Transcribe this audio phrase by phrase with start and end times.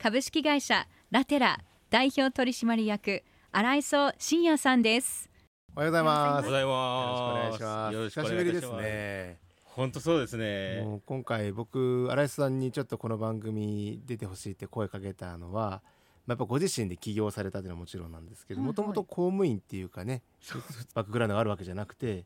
[0.00, 1.58] 株式会社ラテラ
[1.90, 5.28] 代表取締役新磯真也さんです
[5.74, 6.48] おはようございます。
[6.48, 7.56] おはようよろございます。
[7.56, 7.94] しくお願いします。
[7.94, 8.82] よろしくお久しぶりです願いいたします。
[8.84, 9.38] ね。
[9.64, 10.82] 本当そうですね。
[10.84, 15.82] もう今回僕荒井さんにちょっとこの番組出てほしいって声かけたのは、まあ、
[16.28, 20.22] やっぱご自身で起業されたというのはもちろんなんですけど、もともと公務員っていうかね、
[20.94, 22.24] バックグラウンドがあるわけじゃなくて、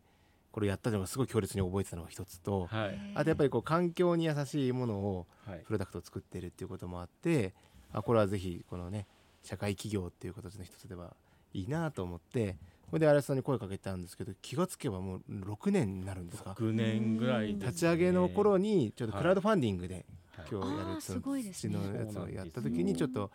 [0.52, 2.98] これやったのがすごい強烈に覚えてたのが一つと、はい。
[3.14, 5.60] あとやっぱりこう環境に優しいものをはい。
[5.66, 7.54] プロダクトを作っているっていうこともあって、
[7.92, 9.06] あこれはぜひこのね
[9.42, 11.16] 社会起業っていう形の一つでは
[11.52, 12.56] いいなと思って。
[12.90, 20.04] これで荒井さんに声かけたんですけど気がつけばもう6年になるんですか？6年ぐらいですね立ち上げの頃にちょっとクラウドファンディングで
[20.36, 23.30] はい今日やるそのすごいですね土のやつをやった時にちょっと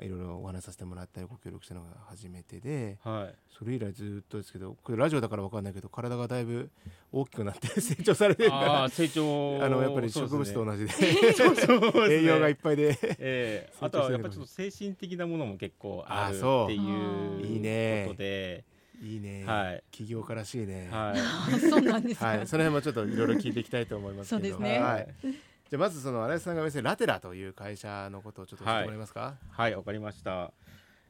[0.00, 3.34] いろいろお話しさせてもらったりご協力したのが初めてではい。
[3.56, 6.70] それ以来ずっとですけどこれラジオだから分かんないけど体がだいぶ
[7.12, 9.62] 大きくなって成長されてるからああ成長。
[9.62, 10.92] あのやっぱり植物と同同じで
[11.34, 12.14] そうそうですね。
[12.14, 13.72] 栄養がいっぱいでええ。
[13.74, 18.64] 成長あとはやっぱりちょっと精神的なものも結構あるあそうっていういいねことで、
[19.02, 19.44] いいね。
[19.44, 19.84] はい。
[19.90, 20.88] 起業家らしいね。
[20.90, 21.20] はい。
[21.54, 22.46] あ そうなんですか、はい。
[22.46, 24.48] その辺もちょっといろいろ聞いていきたいと思いますけど。
[24.48, 24.78] そうですね。
[24.78, 25.06] はい
[25.72, 29.36] じゃあまずその荒井さんが別にラテラという会社のことをちょっと教えてもらえますか？
[29.48, 30.52] はい、わかりました。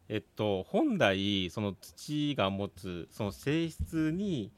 [0.09, 4.53] えっと、本来、その土が持つ、その性質に。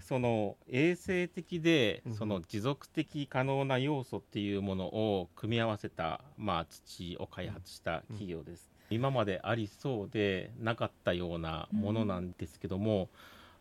[0.00, 8.72] その衛生的でうん、その持続的可能な要素っていうものを組み合わせた、まあ、土を開発した企業です。
[8.88, 13.10] 今までありそうでなかったようなものなんですけども。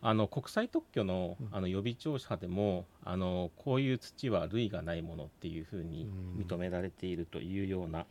[0.02, 1.48] あの国際特許のうん。
[1.52, 6.46] あの予備調査でもあのこういう土は類がないものっていうふうにうん。
[6.46, 8.06] 認められているというような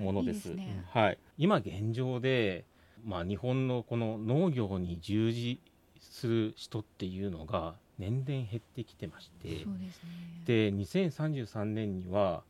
[0.00, 0.56] ものです。
[0.92, 2.64] はい、今現状で、
[3.04, 5.60] まあ、日本のこの農業に従事
[6.00, 10.10] する人っていうのが年々減ってきてましてそうですね。
[10.46, 12.42] で2033年には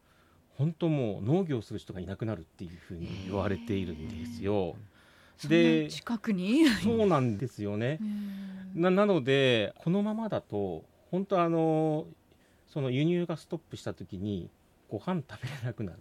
[0.57, 4.73] 本当もう農業する人がいなくなるっていうふうに言われているんですよ。
[4.73, 4.98] そんな
[5.47, 6.67] で近くに？
[6.83, 8.05] そうなんですよねう。
[8.79, 12.07] んななのでこのままだと本当あの
[12.67, 14.51] その輸入がストップした時に
[14.89, 15.99] ご飯食べれなくなる。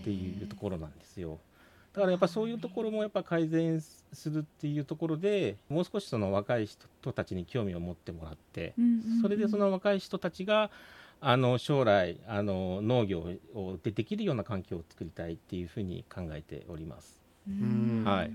[0.00, 1.38] っていうところなんですよ。
[1.94, 10.70] だからやっぱそういうところもやっぱ改善するっていうところでもう少しその若い人たちに興味を持ってもらってうんうんうんそれでその若い人たちが
[11.20, 13.20] あの将来あの農業
[13.54, 17.22] をでできるような環境を作りたいっていうふうに考えております。
[17.48, 18.30] うんはい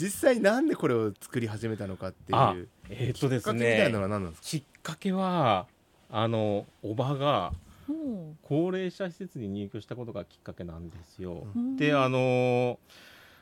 [0.00, 4.48] 実際なんでこれを作り始めたのかってあいうえーっとですきっかけみたいなのねは何なんですか？
[4.48, 5.66] きっかけは
[6.10, 7.52] あのおばが
[7.86, 11.46] ほ高齢者施設に入居したことがきっかけなんですよ。
[11.54, 12.78] うであの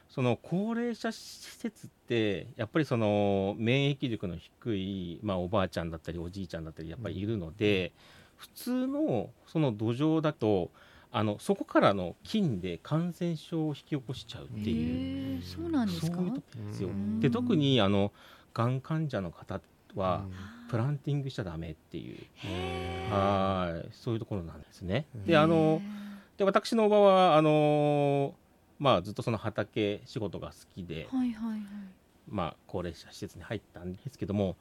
[0.08, 7.92] その高齢者施設ってやっぱりその免疫力の低い、まあ、おばあちゃんだったりおじいちゃんだったりやっぱりいるので、
[8.36, 10.70] 普通のその土壌だと
[11.10, 15.42] あのそこからの菌で感染症を引き起こしちゃうっていう。
[15.42, 16.16] そうなんですか？
[16.16, 16.88] そういうとこですよ。
[16.88, 17.20] うん。
[17.20, 18.12] で特にあの
[18.52, 19.60] がん患者の方
[19.94, 20.68] はうん。
[20.68, 22.18] プランティングしちゃダメっていう、
[23.10, 23.88] はい。
[23.92, 25.06] そういうところなんですね。
[25.14, 25.24] うん。
[25.24, 25.80] であの
[26.36, 28.34] で私のおばはあの
[28.78, 31.60] まあずっとその畑仕事が好きで、はいはいはい。
[32.30, 34.56] まあ、高齢者施設に入ったんですけども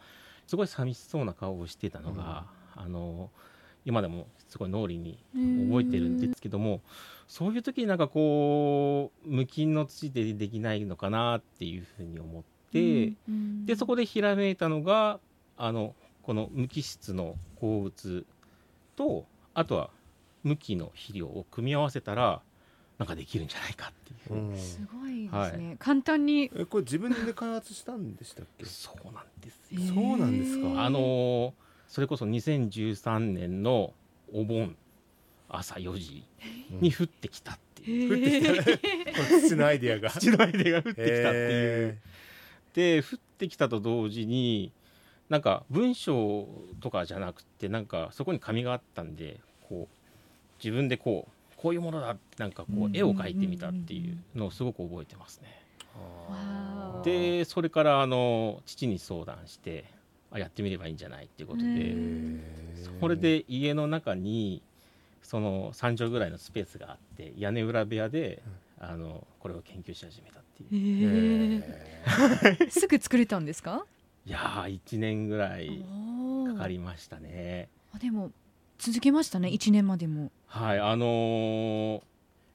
[0.48, 2.46] すごい寂しそうな顔をしていたのが、
[2.78, 3.30] あの
[3.88, 6.82] 今でもすごい脳裏に覚えてるんですけども
[7.26, 13.14] そういう時になんかこう無菌の土でできないのかなっていうふうに思って、
[13.66, 15.20] でそこででひらめいたのが
[15.58, 18.26] あのこの無機質の鉱物
[18.98, 19.90] とあとは
[20.44, 22.42] 無機の肥料を組み合わせたら
[22.98, 23.94] なんかできるんじゃないかっ
[24.28, 24.58] ていう、うん。
[24.58, 26.52] すごいですね、簡単に。
[26.56, 28.66] えこれ自分で開発したんでしたっけ？
[28.66, 29.94] そうなんですへよ。
[29.94, 30.84] そうなんですか。
[30.84, 31.52] あのー
[31.88, 33.94] それこそ2013年の
[34.34, 34.76] お盆
[35.50, 36.24] 朝4時
[36.70, 40.10] に降ってきたっていう、降ってきた土のアイディアが。
[40.10, 41.32] 土のアイデアが降ってきたっていう。
[41.34, 41.98] へ
[42.74, 44.72] で降ってきたと同時に
[45.30, 46.48] なんか文章
[46.80, 55.64] とかじゃなくてなんかそこに紙があったんでこう自分でこうこういうものだってなんかこう絵を描いてみたっていうのをすごく覚えてますね。
[57.04, 59.86] でそれからあの父に相談して
[60.32, 62.40] あやってみればいいんじゃないっていうことへでー。
[63.00, 64.62] それで家の中に
[65.22, 68.42] その3畳ぐらいのスペースがあって屋根裏部屋で
[68.80, 71.64] あのこれを研究し始めたっていう。
[72.70, 73.86] すぐ作れたんですか？
[74.26, 75.84] いやー1年ぐらい
[76.48, 77.70] かかかりましたね。
[77.94, 78.32] あでも
[78.78, 82.02] 続けましたね一年までも、はいあのー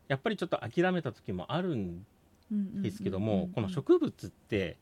[0.08, 2.04] やっぱりちょっと諦めた時もあるん
[2.82, 4.76] ですけども、この植物って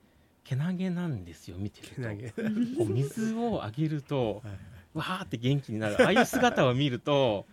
[0.45, 2.43] けなげなんですよ見てると。
[2.79, 4.55] こう水をあげるとはい
[4.93, 6.03] わーって元気になる。
[6.03, 7.47] ああいう姿を見ると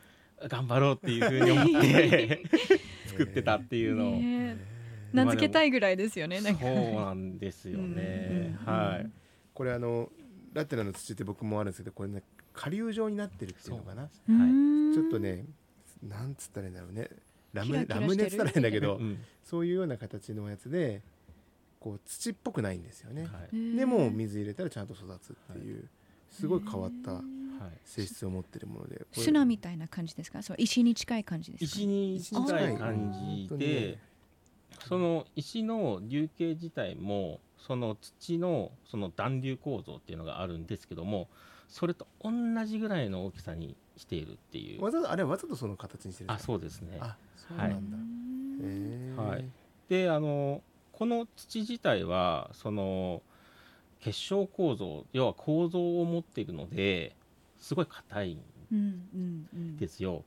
[0.47, 2.43] 頑張ろうっていうふうに思って
[3.07, 4.57] 作ってたっていうのを、ねえ。
[4.59, 4.77] え。
[5.13, 6.61] 名付けたいぐらいですよねなんか。
[6.61, 9.09] そうなんですよね、はい。
[9.53, 10.11] これあの
[10.53, 12.23] ラテナの土って僕もあるんですけどこれね
[12.53, 14.01] 下流状になってるっていうのかな。
[14.03, 14.93] はい。
[14.93, 15.45] ちょっとね
[16.03, 17.09] なんつったらいいんだろうね。
[17.53, 19.19] ラムキラキララムネっつったらいいんだけどうん。
[19.43, 21.01] そういうような形のやつで
[21.87, 23.75] こう土っぽくないんですよね、はい。
[23.77, 25.87] でも水入れたらちゃんと育つっていう、
[26.29, 27.23] すごい変わったはい。
[27.85, 29.05] 性質を持ってるもので。
[29.13, 30.43] 砂みたいな感じですか？
[30.43, 31.65] そう石に近い感じですか？
[31.65, 33.99] 石に近い感じでね
[34.87, 41.29] その石の流形自体もその土のその団粒構造っていうのがあるんですけども
[41.67, 42.31] それと同
[42.65, 44.83] じぐらいの大きさにしているっていう。
[44.83, 46.53] わざとあれはわざとその形にしてるんあですか？
[46.53, 46.97] そうですね。
[47.01, 48.59] あそうなんだ、うん。
[48.61, 49.27] へー。
[49.29, 49.45] はい。
[49.89, 50.61] であの
[50.97, 53.21] この土自体はその
[53.99, 57.15] 結晶構造要は構造を持っているので
[57.59, 58.39] すごい硬いん
[58.71, 58.77] うん
[59.13, 60.23] うんうんですよ。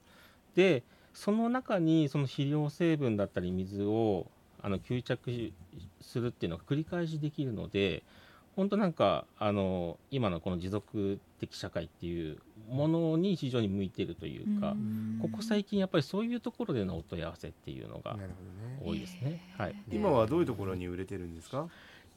[0.54, 4.28] でその中にその肥料成分だったり水を
[4.62, 5.52] あの吸着
[6.00, 8.04] するっていうのが繰り返しできるので
[8.54, 12.38] 本当なんかあの今のこの持続的社会っていう
[12.70, 15.18] ものに非常に向いているというか、うん。
[15.20, 18.90] ここ最近やっぱりそういうところでのお問い合わせっていうのがなるほどね。
[18.92, 19.40] 多いですね。
[19.58, 21.68] はい、今はどういうところに売れてるんですか？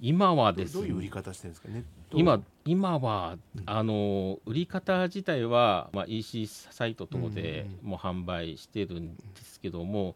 [0.02, 1.68] 今はどですねどういう売り方してるんですか？
[1.70, 1.84] ね
[2.14, 10.16] 今今は、うんあの売り方自体は、まあ、EC サイト等でうんもう販売してるんですけども、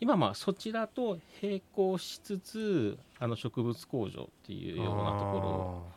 [0.00, 5.95] 今まあそちらと並行しつつあの植物工場っていうようなところ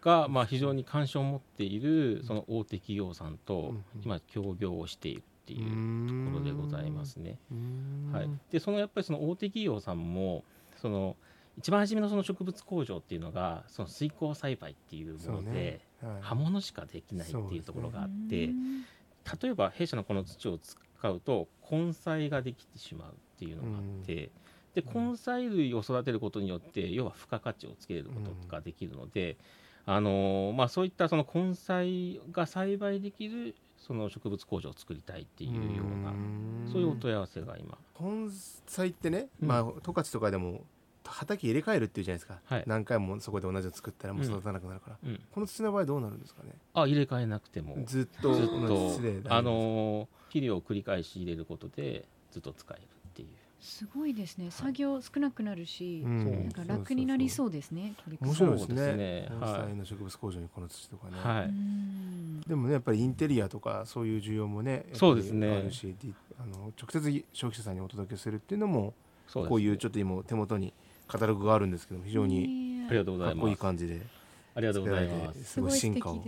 [0.00, 4.02] がまあ非常に関心を持っているその大手企業さんとうん。
[4.02, 7.38] 今協業をしているっていうところでございますね。
[8.12, 10.44] はい、でそのやっぱりその大手企業さんも
[10.80, 11.16] その
[11.58, 15.80] 一番初めのその植物工場っていうのがその水耕栽培っていうもので、ね。
[16.02, 16.22] はい。
[16.22, 18.84] 刃物しかできないっていうところがあって、うん
[19.42, 24.30] 例えば弊社のこの土を使うと根菜ができてしまうっていうのがあって、
[24.74, 29.36] で根菜類を育てることによって要は付加価値をつけることができるので、
[29.86, 36.12] あのまあ、そういったその根菜が栽培できるその植物工場を作りたいっていうような、
[36.70, 37.78] そういうお問い合わせが今。
[37.98, 38.30] 根
[38.66, 39.48] 菜ってね、うん。
[39.48, 40.64] まあ十勝とかでも
[41.04, 42.64] 畑入れ替えるっていうじゃないですか、はい。
[42.66, 46.50] 何回もそこで同じの作ったらもう育たなくなるから、うん、この土の場合どうなるんですかね？
[46.74, 47.76] あ入れ替えなくても。
[47.84, 52.82] ずっとずっとあの肥料を繰り返し入れることでずっと使える
[53.60, 54.50] すごいですね。
[54.50, 56.24] 作業少なくなるし、うん。
[56.24, 58.96] なんか楽になりそうですね面白いですそうですね。
[58.96, 59.68] ね根はい。
[59.68, 62.40] 菜の植物工場にこの土とかね、はい、うん。
[62.40, 65.50] でもねやっぱりインテリアとかそういう需要もねそうですね。
[65.50, 65.94] あるし
[66.38, 68.94] あの直接消費者さんにお届けするっていうのも
[69.32, 70.72] こういうちょっと今手元に
[71.06, 74.00] カタログがあるんですけども非常にねありがとうごかっこいざいますい感じで
[74.54, 75.44] ありがとうございます。
[75.44, 76.24] すごい進化を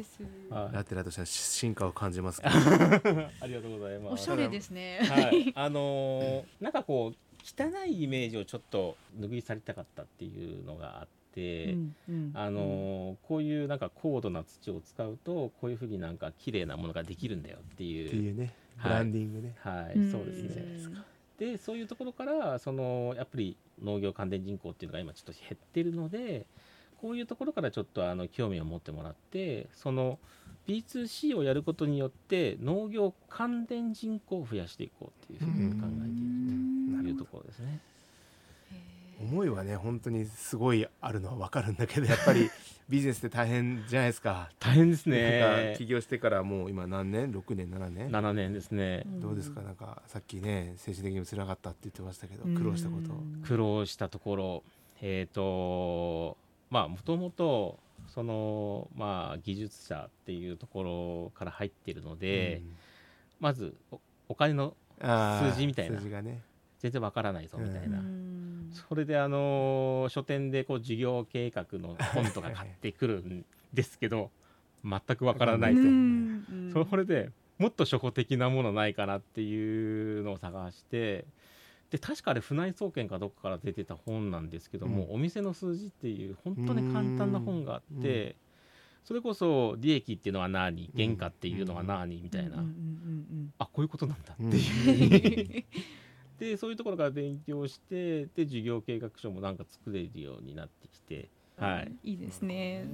[0.73, 2.55] ラテラとしては進化を感じますけど。
[2.55, 4.13] ありがとうございます。
[4.15, 5.01] おしゃれですね。
[5.03, 12.31] はい、 あのーなんかこう汚いイメージをちょっと拭い去りたかったっていうのがあって、うんうん。
[12.35, 18.55] あのーこういうなんか高度な土を使うとこういうふうになんか綺麗なものができるんだよってっていういうね。
[18.77, 18.91] はい。
[18.91, 20.11] ブランディングね、はい、ん。
[20.11, 21.03] そうですね。
[21.39, 26.47] でそういうところからそのやっぱり農業関連人口っていうのが今ちょっと減ってるので
[27.03, 30.19] こういうところからちょっとあの興味を持ってもらってその
[30.69, 37.81] B2C をやることによって農業関連人口を増やしていこうっていうふうに考えているというところですね。
[39.21, 42.51] 思いはね本当にすごいあるのは分かるんだけどやっぱり
[42.89, 44.51] ビジネスって大変じゃないですか。
[44.59, 45.25] 大変ですなんか
[45.57, 49.05] ね起業してからもう今何年？6年？7年？7年ですね。
[49.21, 49.63] どうですか？
[49.63, 53.11] なんかさっきね精神的にも辛かったって言ってましたけど苦労したこと。
[53.47, 54.63] 苦労したところ。
[55.01, 56.37] えっ、と
[56.73, 62.63] まあもともとそのまあ技術者っていうところから入っているので、
[63.41, 64.01] まずお
[64.31, 65.99] お金の数字みたいな。
[65.99, 66.41] 数字がね。
[66.79, 68.73] 全然わからないぞみたいな、うん。
[68.73, 74.31] それであのー書店でこう事業計画の本とか買ってくるんですけど
[74.83, 76.73] 全くわからないと、うん。
[76.91, 81.27] それでもっと初歩的なものないかなっていうのを探して
[81.93, 88.35] で確かあれ船井総研かどっかから出てた本なんですけども、うお店の数字っていう本当に簡単な本があって、うん。
[89.05, 90.91] それこそ利益っていうのは何？
[90.97, 92.23] 原価っていうのは何？
[92.23, 95.65] みたいな、うんうんあこういうことなんだってうんいう、うん。
[96.41, 102.87] でそういうところから勉強してで授業計画書もなんか作れるようになってきて、はい、いいですね。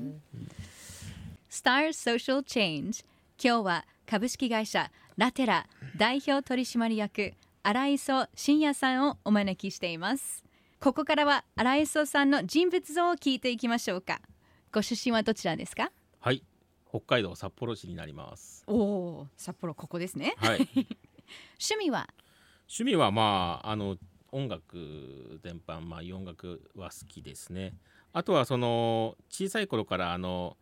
[1.48, 3.04] Star Social Change
[3.40, 7.34] 今日は株式会社ラテラ代表取締役
[7.68, 10.42] 荒磯真也さんをお招きしています
[10.80, 14.22] ここからは荒磯さんの人物像を聞いていきましょうか
[14.72, 16.42] ご出身はどちらですかはい、
[16.88, 18.64] 北海道札幌市になります。
[18.66, 20.66] おお札幌ここですねはい、
[21.60, 22.08] 趣味は
[22.70, 23.98] 趣味はまああの
[24.32, 27.74] 音楽全般まあ音楽は好きですね。
[28.14, 30.56] あとはその小さい頃からあの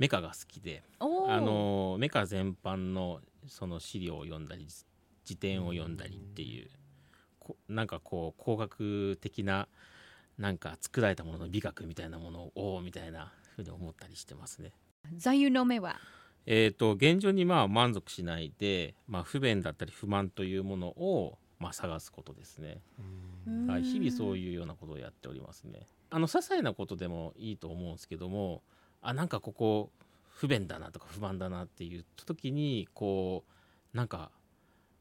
[0.00, 1.04] メカが好きで、あ
[1.40, 4.66] のメカ全般のその資料を読んだり
[5.24, 6.68] 辞典を読んだりっていう
[7.38, 9.68] こなんかこう工学的な
[10.38, 14.72] なんか作られたものの美学みたいなものをみたいなふうに思ったりしてますね。
[15.16, 15.96] 座右の銘は？
[16.46, 22.80] えー、と現状にまあ満足しないで、まあ、不便だったり不満というものをまあ探すことですね、
[23.66, 25.86] はい、日々そうういうようなことをやっておりますね。
[26.10, 28.62] あの些細なことでもいいと思うんですけども
[29.00, 29.90] あなんかここ
[30.34, 33.44] 不便だなとか不満だなっていう時にこ
[33.94, 34.30] うなんか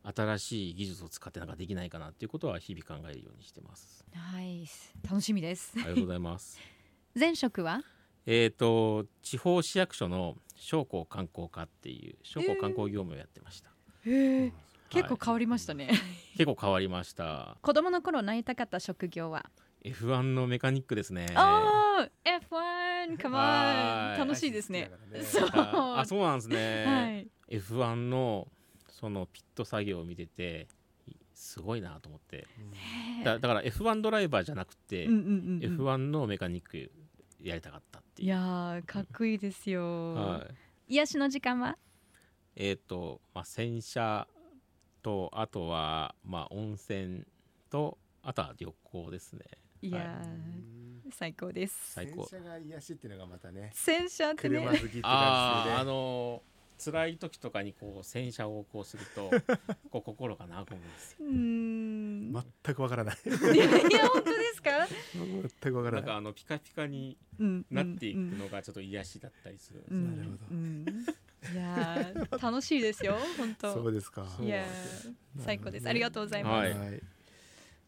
[0.04, 4.06] 新しい技術を使ってなんかできないかなっていうことは日々考えるようにしてます。
[4.14, 4.66] はい
[5.08, 5.74] 楽しみです。
[5.76, 6.60] ありがとうございます。
[7.18, 7.82] 前職は？
[8.26, 13.70] えーと地方市役所の商工観光課っていう商工観光業務をやってました、
[14.06, 14.54] へえ
[14.90, 15.90] 結構はい変わりましたね、
[16.38, 17.58] 結構変わりました。
[17.62, 19.50] 子供の頃なりたかった職業は
[19.84, 21.26] ？F1 のメカニックですね。
[21.36, 24.18] ああ F1 come は on い。
[24.20, 24.90] 楽しいですね。
[25.12, 25.50] 大好きそう。
[25.54, 26.86] あそうなんですね。
[27.50, 28.48] はい、F1 の
[29.00, 30.68] そのピット作業を見てて
[31.34, 32.48] すごいなと思って。
[33.26, 35.28] だだから F1 ドライバーじゃなくて、うんうんうん
[35.64, 35.78] うん。
[35.78, 36.92] F1 のメカニック
[37.42, 38.28] やりたかったっていう。
[38.28, 40.48] いやーかっこいいですよ、は
[40.88, 41.78] い、癒しの時間は？
[42.56, 44.28] えっ、と、まあ、洗車
[45.02, 47.26] とあとは、まあ、温泉
[47.72, 49.46] とあとは旅行ですね。
[49.82, 51.94] いやー、は最高です。
[51.94, 52.26] 最高。
[52.28, 54.60] 洗車が癒しっていうのがまたね洗車ってね。
[54.60, 56.44] 車好きって感あああじでねの
[56.78, 59.32] 辛い時とかにこう洗車をこうすると
[59.90, 61.18] こう心が和むんですよ。
[61.22, 63.18] うーん、全くわからない。
[63.26, 63.68] いや
[64.08, 66.02] 本当ですか、全くわからない。
[66.02, 69.98] なんかあのピカピカにうん、なっていくうんのがちょっと癒しだったりするすよ。
[69.98, 70.18] うん。
[70.18, 70.46] なるほど。
[70.52, 70.86] うん。
[71.52, 73.74] いやー楽しいですよ本当。
[73.74, 74.26] そうですか。
[74.42, 75.88] いやー最高です。
[75.88, 77.02] ありがとうございます、はい。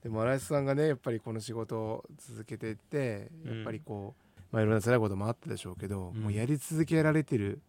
[0.03, 6.21] でも荒井さんがねやっぱりこの仕事を続けていってうんやっぱりこう、まあ、いろんな辛いこともあったでしょうけど、うん。
[6.23, 7.61] もうやり続けられてるうん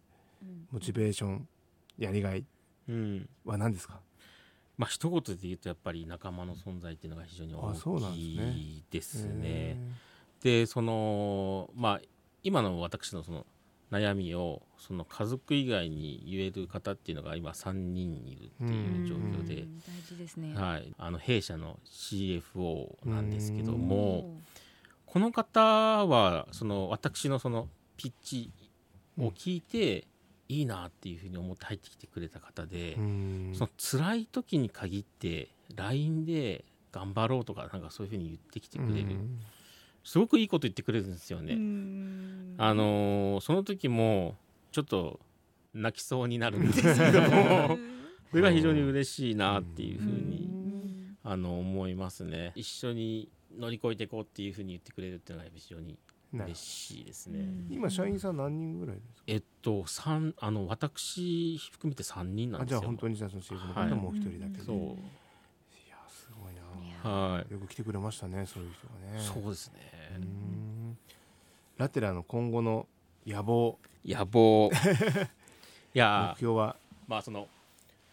[0.71, 1.47] モチベーション
[1.97, 2.45] やりがい
[2.87, 3.29] うん。
[3.45, 3.99] は何ですか？
[4.77, 8.53] まあ一言で言うとやっぱり仲間の存在っていうのが非常にあそうなん大ですね。
[8.53, 9.81] きいですへね。
[10.41, 12.01] でそのまあ
[12.43, 13.45] 今の私のその
[13.91, 19.79] 悩みをその家族以外に言える方っていうのが今3人いるっていう状況で、うん。
[19.79, 20.53] 大事ですね。
[20.53, 23.87] はい、あの弊社の CFO なんですけどうん。
[23.87, 24.37] も
[25.05, 25.61] この方
[26.05, 28.51] はその私のそのピッチ
[29.17, 30.05] を聞いて
[30.49, 33.51] いいなっていうふうに思って入ってきてくれた方で、うん。
[33.53, 39.39] その辛い時に限って LINE で頑張ろうとかなんかそういうふうに言ってきてくれる、うん。
[40.03, 41.53] すごくいいこと言ってくれるんですよね。
[41.53, 42.55] うん。
[42.57, 44.35] あのーその時も
[44.71, 45.19] ちょっと
[45.73, 47.77] 泣きそうになるんですけども
[48.31, 51.17] それが非常に嬉しいなっていうふううにん。
[51.23, 52.53] あの思いますね。
[52.55, 55.97] 一緒に乗り越えていこうっていうふうに言ってくれるっていうのが非常に
[56.33, 57.39] 嬉しいですね。
[57.39, 57.67] うん。
[57.69, 59.23] 今社員さん何人ぐらいですか？
[59.27, 62.77] えっと三あの私含めて3人なんですよ。
[62.79, 63.89] あじゃあ本当にじゃあそのシェフのはい。
[63.89, 64.75] 方もう一人だけで、そう。
[64.77, 64.79] い
[65.89, 67.09] やすごいな。
[67.09, 69.19] はい、よく来てくれましたねそういう人がね。
[69.21, 69.79] そうですね。
[70.17, 70.97] うん。
[71.77, 72.87] ラテラの今後の
[73.25, 73.77] 野望。
[74.05, 74.69] 野望。
[75.93, 76.75] い目や標は、
[77.07, 77.47] まあその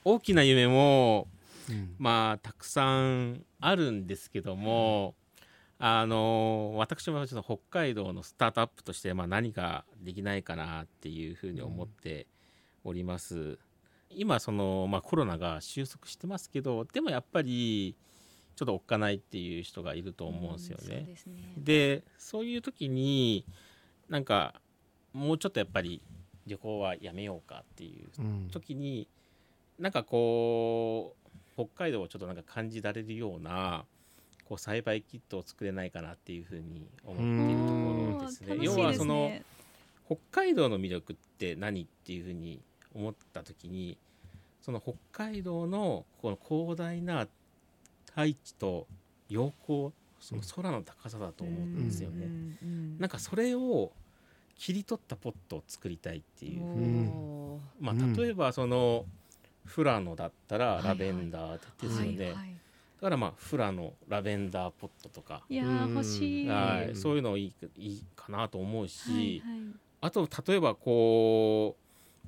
[0.05, 1.27] 大きな夢も
[1.69, 1.95] うん。
[1.99, 5.15] まあたくさんあるんですけども、
[5.87, 12.27] あの私もちょっと北海道のスタートアップとしてまあ何かできないかなっていうふうに思って
[12.85, 13.59] おります。
[14.09, 17.95] 今その、まあ、コロナが収束してますけどでもやっぱり
[18.57, 20.85] ちょっとおっかないっていう人がいると思うんですよね。
[20.87, 23.45] そうですねでそういう時に
[24.09, 24.55] なんか
[25.13, 26.01] もうちょっとやっぱり
[26.47, 29.07] 旅行はやめようかっていううん時に
[29.79, 33.85] なんかこう北海道をちょっとなんか感じられるような
[34.45, 38.53] こう栽培キットを作れないかなっていうふうに思っているところですね。
[38.53, 39.33] おー要はその
[40.07, 42.61] 北海道の魅力って何っていうふうに
[42.95, 43.97] 思った時に
[44.61, 47.27] その北海道のこの広大な
[48.15, 48.87] 大地と
[49.29, 52.29] 陽光その空の高さだと思うんですよね。
[52.99, 53.93] なんかそれを
[54.57, 59.05] 切り取ったポットを作りたいっていう、まあ、うん例えばその
[59.65, 62.55] フラノだったらはいラベンダーですよね、はいはい
[63.05, 66.49] からまあフラのラベンダーポットとか、いやー欲しい。
[66.49, 69.61] はい、うんそういうのいいいいかなと思うし、はいはい
[70.01, 71.77] あと例えばこ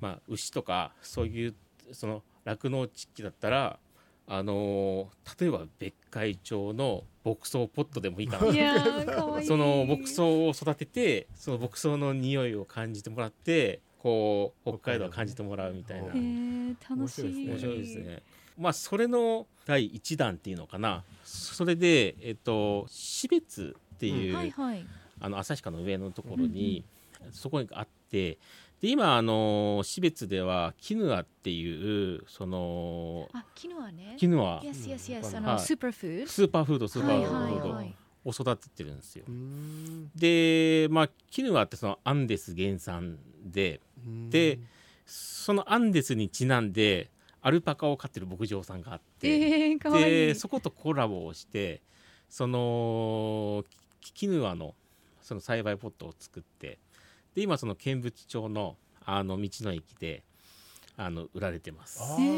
[0.00, 1.54] う、まあ、牛とかそういう
[1.92, 3.78] その酪農地域だったら
[4.26, 8.46] あのー例えば別海町の牧草ポットでもいいかな。
[9.44, 17.46] その牧草を育ててその牧草の匂いを感じてもらってこう北海道を感じてもらうみたいなへー楽しい。
[17.46, 18.22] 面白いですね。
[18.58, 24.86] まあそれの第一弾っていうのかなそれでえっと士別っていう、はいはい。
[25.20, 26.84] あの旭川の上のところに、
[27.32, 28.36] そこにあって
[28.82, 34.16] で今あの士別ではキヌアっていうそのあキヌアね。
[34.18, 36.26] キヌア Yes yes うん yes あはいのスーパーフード。
[36.26, 37.94] スーパーフードスーパーフはいはいードはい。
[38.26, 39.24] を育ててるんですよ。
[39.26, 43.80] うーんでまあキヌアってそのアンデス原産で
[44.28, 44.58] で
[45.06, 47.08] そのアンデスにちなんで
[47.46, 50.34] アルパカを飼ってる牧場さんがあって、えーで。
[50.34, 51.80] そことコラボをして
[52.28, 53.64] その
[54.00, 54.74] キキヌアの
[55.22, 56.80] その栽培ポットを作って
[57.36, 60.24] で今その見物町のあの道の駅で
[60.96, 62.00] あの売られてます。
[62.02, 62.32] あああそうな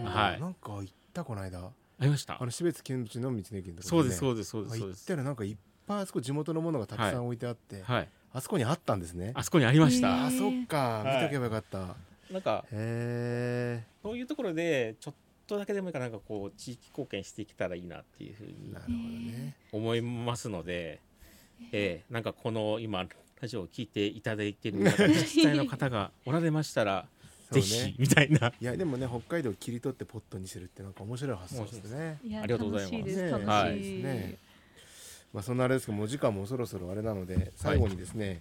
[0.00, 0.40] んだ、はい。
[0.40, 2.36] なんか行ったこの間りました？
[2.42, 4.72] あの標津見物の道の駅のとこそうですうそうですそうです。
[4.72, 8.08] あ行っそうですたらなんかいっぱいあそこ地元のものがたくさん置いてあって、はい。
[8.32, 9.30] あそこにあったんですね。
[9.36, 10.08] あそこにありましへた。
[10.08, 11.04] ーあそっか。
[11.04, 11.82] はい見とけばよかった、へ
[12.30, 15.14] なんかえそういうところでちょっ
[15.46, 19.54] とだけでもいいからなんかこう地域貢献していけたらいいなっていうふうになるほどね。
[19.72, 21.00] 思いますので、
[21.72, 22.12] えー。
[22.12, 23.04] なんかこの今
[23.40, 27.06] ラジオを聞いていただいている方実際の方がおられましたら
[27.50, 27.66] ぜね。
[27.66, 28.52] ひみたいな。
[28.60, 32.18] いやでもね北海道を切り取ってポットにするってなんか面白い発想ですね。
[32.42, 32.92] ありがとうございます。
[32.92, 33.32] 楽しいです。
[33.32, 33.42] ね。
[33.42, 34.38] はい。
[35.32, 38.40] まあそんなあれですけどもう時間もそろそろあれなので最後にですね、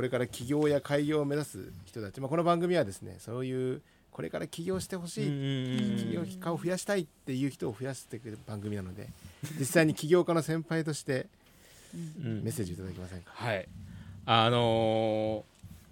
[0.00, 9.08] これから起業や開業を目指す人たち、まあ、この番組はですねそういうこれから起業してほしい起業家を増やしたいっていう人を増やしてくれる番組なので
[9.58, 11.26] 実際に起業家の先輩として
[12.24, 12.42] うん。
[12.42, 13.68] メッセージいただけませんか、はい。
[14.24, 15.44] あの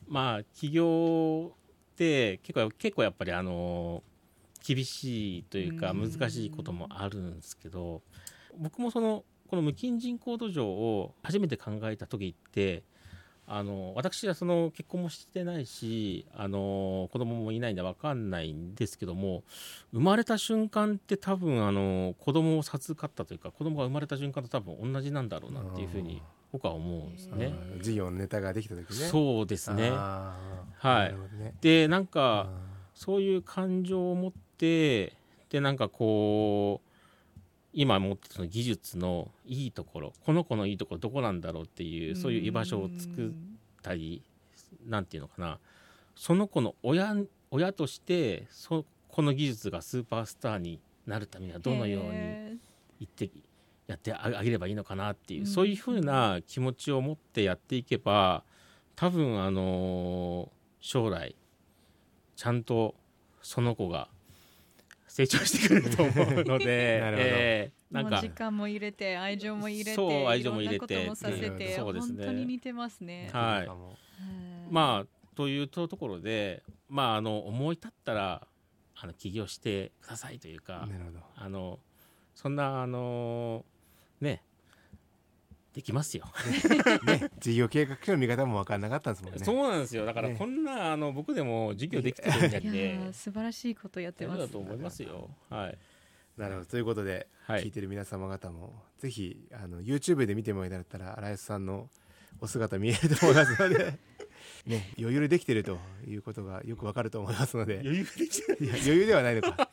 [0.09, 1.53] ーまあ起業
[1.93, 8.01] って結構結構やっぱりあのー厳しいというかうん難しいこともあるんですけど
[8.57, 12.83] 僕もそのこの無菌人工土壌を初めて考えた時って
[13.51, 19.43] あの私はその結婚もしてないしあの子供もいないんで分かんないんですけども
[19.93, 27.53] 生まれた瞬間って多分あの子供を授かったというか子供が生まれた瞬間と多分同じなんだろうなっていうふうに僕は思うんですね。
[27.55, 28.95] あー事業のネタができた時ね。
[28.95, 29.91] そうですね。
[29.91, 31.15] はい。
[31.39, 31.55] ね。
[31.61, 32.51] でなんあか
[32.95, 35.15] そういう感情を持って
[35.51, 36.88] でなんかこう
[37.73, 43.31] 今持ってるその技術のいいところこの子のいいところどこなんだろうっていうそういう居場所を作っ
[43.83, 44.23] たり
[44.87, 45.59] なんていうのかな。
[46.17, 47.15] その子の親
[47.51, 52.57] 親としてそこの技術がスーパースターになるためにはどのようにへ
[53.01, 53.31] 言って
[53.87, 55.47] やってあげればいいのかなっていう、うん。
[55.47, 58.43] そういうふうな気持ちを持ってやっていけば
[58.97, 60.51] 多分あの
[60.81, 61.37] 将来
[62.37, 62.95] ちゃんと
[63.43, 64.09] その子が
[65.09, 67.29] 成長してくれると思うので なるほど。
[67.29, 68.21] えーなんか。
[68.21, 72.27] 時間も入れて愛情も入れてそう愛情も入れてもさせてそうですね。
[72.27, 73.31] 本当に似てますね。
[73.33, 73.69] はい。
[74.71, 78.47] まあというところでまああの思い立ったら
[78.97, 80.89] あの起業してくださいというか、
[81.37, 81.79] あの
[82.35, 83.65] そんなあの
[84.21, 84.43] ね
[85.75, 86.25] できますよ。
[87.05, 94.41] ね事業計画書の見方も分かんなかったんですもんねそうなんですよだからねこんなあの僕でも授業できてるんだっいやてー素晴らしいことやってます。
[94.41, 95.31] だと思いますよ。
[95.51, 95.79] はい。
[96.37, 101.89] なるほどということで、はい聞いてる皆様方もぜひあの YouTube で見てもらえたら荒安さんの
[102.41, 103.99] お姿見えると思いますので、
[104.67, 109.71] ね、余裕でできてるということがよくわかると思いますので余裕できていや余裕ではないのか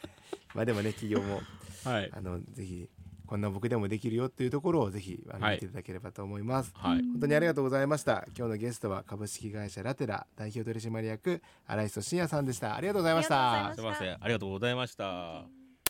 [0.53, 1.41] まあでもね企業も
[1.83, 2.09] はい。
[2.13, 2.89] あのぜひ
[3.25, 6.71] こんな僕でもできるよっていうところをぜひあのはい見ていただければと思います。
[6.75, 7.01] はい。
[7.01, 8.25] 本当にありがとうございました。
[8.37, 12.75] 今日のゲストは株式会社ラテラ代表取締役荒磯真也さんでした。
[12.75, 13.73] ありがとうございました。
[13.75, 14.17] すみません。
[14.19, 15.64] ありがとうございました。